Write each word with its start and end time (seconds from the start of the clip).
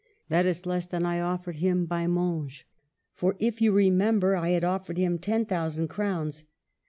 That 0.29 0.47
is 0.47 0.65
less 0.65 0.87
than 0.87 1.05
I 1.05 1.19
offered 1.21 1.57
him 1.57 1.85
by 1.85 2.07
Monge; 2.07 2.67
for, 3.13 3.35
if 3.37 3.61
you 3.61 3.71
remember, 3.71 4.35
I 4.35 4.49
had 4.49 4.63
offered 4.63 4.97
him 4.97 5.19
ten 5.19 5.45
thousand 5.45 5.89
crowns. 5.89 6.43